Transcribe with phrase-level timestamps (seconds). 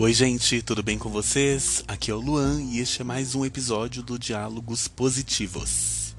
[0.00, 1.82] Oi, gente, tudo bem com vocês?
[1.88, 6.14] Aqui é o Luan e este é mais um episódio do Diálogos Positivos.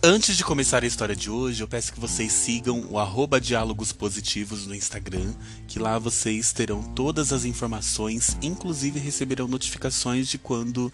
[0.00, 3.90] Antes de começar a história de hoje, eu peço que vocês sigam o arroba Diálogos
[3.90, 5.34] Positivos no Instagram,
[5.66, 10.92] que lá vocês terão todas as informações, inclusive receberão notificações de quando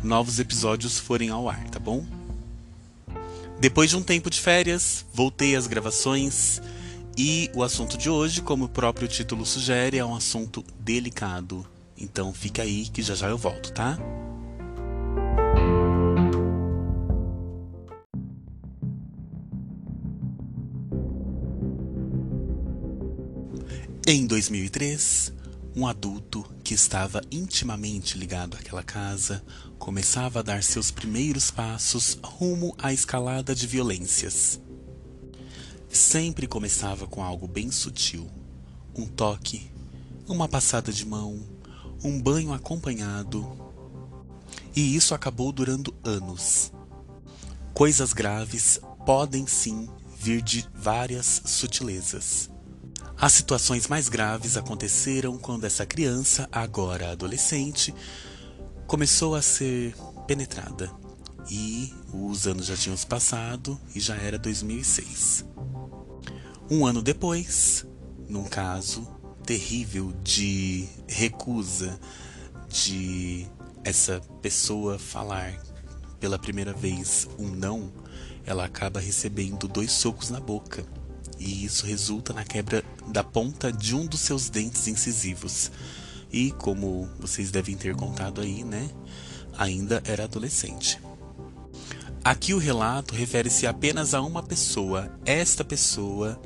[0.00, 2.06] novos episódios forem ao ar, tá bom?
[3.58, 6.62] Depois de um tempo de férias, voltei às gravações
[7.18, 11.66] e o assunto de hoje, como o próprio título sugere, é um assunto delicado.
[12.00, 13.98] Então fica aí que já já eu volto, tá?
[24.06, 25.32] Em 2003,
[25.76, 29.44] um adulto que estava intimamente ligado àquela casa
[29.78, 34.60] começava a dar seus primeiros passos rumo à escalada de violências.
[35.88, 38.28] Sempre começava com algo bem sutil:
[38.96, 39.70] um toque,
[40.26, 41.40] uma passada de mão,
[42.02, 43.46] um banho acompanhado.
[44.74, 46.72] E isso acabou durando anos.
[47.74, 52.50] Coisas graves podem sim vir de várias sutilezas.
[53.18, 57.94] As situações mais graves aconteceram quando essa criança, agora adolescente,
[58.86, 59.94] começou a ser
[60.26, 60.90] penetrada.
[61.50, 65.44] E os anos já tinham se passado e já era 2006.
[66.70, 67.84] Um ano depois,
[68.28, 69.19] num caso
[69.50, 71.98] terrível de recusa
[72.68, 73.48] de
[73.82, 75.60] essa pessoa falar
[76.20, 77.92] pela primeira vez um não,
[78.46, 80.86] ela acaba recebendo dois socos na boca
[81.36, 85.72] e isso resulta na quebra da ponta de um dos seus dentes incisivos.
[86.30, 88.88] E como vocês devem ter contado aí, né?
[89.58, 91.00] Ainda era adolescente.
[92.22, 96.40] Aqui o relato refere-se apenas a uma pessoa, esta pessoa,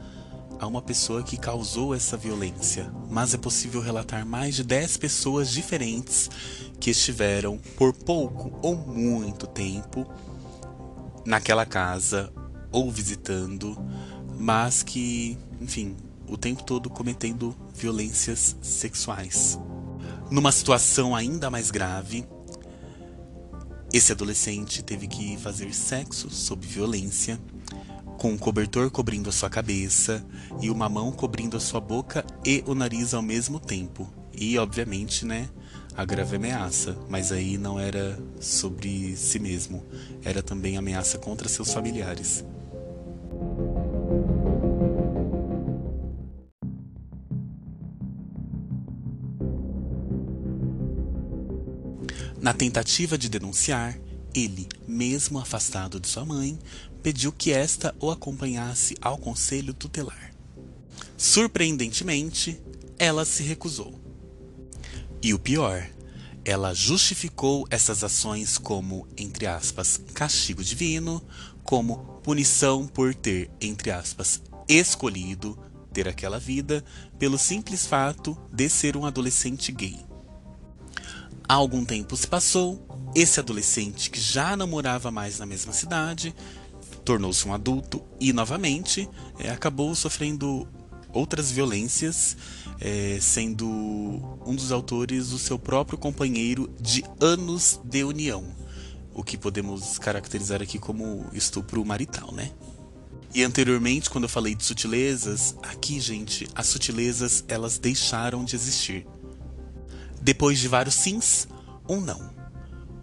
[0.59, 5.51] a uma pessoa que causou essa violência, mas é possível relatar mais de 10 pessoas
[5.51, 6.31] diferentes
[6.81, 10.07] que estiveram por pouco ou muito tempo
[11.25, 12.33] naquela casa
[12.70, 13.77] ou visitando
[14.39, 15.97] mas que, enfim,
[16.29, 19.59] o tempo todo cometendo violências sexuais.
[20.31, 22.27] Numa situação ainda mais grave,
[23.93, 27.41] esse adolescente teve que fazer sexo sob violência,
[28.24, 30.24] com um cobertor cobrindo a sua cabeça
[30.58, 34.11] e uma mão cobrindo a sua boca e o nariz ao mesmo tempo.
[34.33, 35.46] E, obviamente, né,
[35.95, 39.84] a grave ameaça, mas aí não era sobre si mesmo,
[40.24, 42.42] era também ameaça contra seus familiares.
[52.40, 53.98] Na tentativa de denunciar,
[54.34, 56.58] ele, mesmo afastado de sua mãe,
[57.05, 60.33] pediu que esta o acompanhasse ao conselho tutelar.
[61.19, 62.59] Surpreendentemente,
[62.98, 64.01] ela se recusou.
[65.23, 65.87] E o pior,
[66.47, 71.23] ela justificou essas ações como, entre aspas, castigo divino,
[71.63, 75.59] como punição por ter, entre aspas, escolhido
[75.93, 76.83] ter aquela vida
[77.19, 80.01] pelo simples fato de ser um adolescente gay.
[81.47, 82.83] Algum tempo se passou,
[83.14, 86.35] esse adolescente que já não morava mais na mesma cidade
[87.05, 90.67] tornou-se um adulto e novamente é, acabou sofrendo
[91.13, 92.37] outras violências,
[92.81, 93.69] é, sendo
[94.45, 98.45] um dos autores o seu próprio companheiro de anos de união,
[99.14, 102.51] o que podemos caracterizar aqui como estupro marital, né?
[103.33, 109.07] E anteriormente, quando eu falei de sutilezas, aqui, gente, as sutilezas elas deixaram de existir.
[110.23, 111.48] Depois de vários sims,
[111.89, 112.44] um não.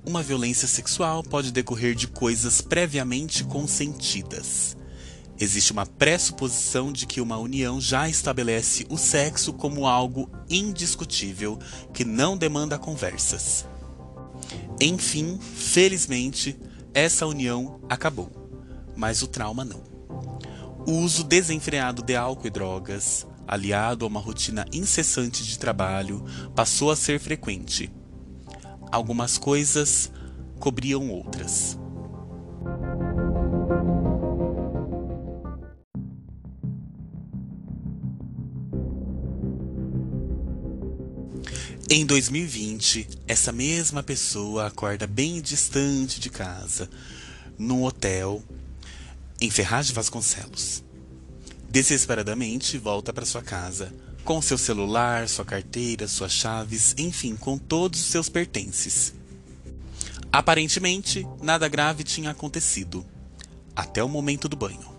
[0.03, 4.75] Uma violência sexual pode decorrer de coisas previamente consentidas.
[5.39, 11.59] Existe uma pressuposição de que uma união já estabelece o sexo como algo indiscutível
[11.93, 13.65] que não demanda conversas.
[14.79, 16.59] Enfim, felizmente,
[16.95, 18.31] essa união acabou,
[18.95, 19.83] mas o trauma não.
[20.87, 26.25] O uso desenfreado de álcool e drogas, aliado a uma rotina incessante de trabalho,
[26.55, 28.00] passou a ser frequente.
[28.91, 30.11] Algumas coisas
[30.59, 31.77] cobriam outras.
[41.89, 46.89] Em 2020, essa mesma pessoa acorda bem distante de casa,
[47.57, 48.41] num hotel
[49.41, 50.83] em Ferraz de Vasconcelos.
[51.71, 53.93] Desesperadamente volta para sua casa,
[54.25, 59.13] com seu celular, sua carteira, suas chaves, enfim, com todos os seus pertences.
[60.29, 63.05] Aparentemente, nada grave tinha acontecido,
[63.73, 64.91] até o momento do banho.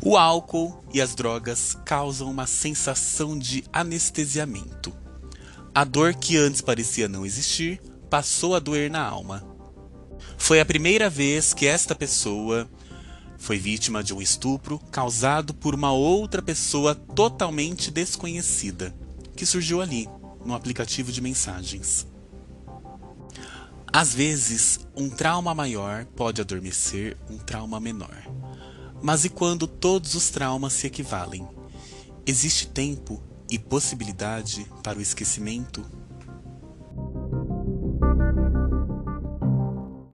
[0.00, 4.96] O álcool e as drogas causam uma sensação de anestesiamento.
[5.74, 9.44] A dor que antes parecia não existir passou a doer na alma.
[10.38, 12.70] Foi a primeira vez que esta pessoa
[13.42, 18.94] foi vítima de um estupro causado por uma outra pessoa totalmente desconhecida,
[19.34, 20.08] que surgiu ali,
[20.44, 22.06] no aplicativo de mensagens.
[23.92, 28.16] Às vezes, um trauma maior pode adormecer um trauma menor.
[29.02, 31.44] Mas e quando todos os traumas se equivalem?
[32.24, 35.84] Existe tempo e possibilidade para o esquecimento?